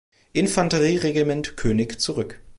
[0.33, 2.39] Infanterie-Regiment „König“ zurück.